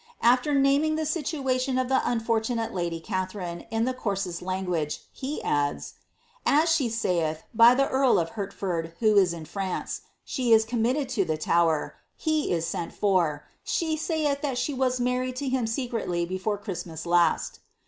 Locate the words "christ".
16.57-16.87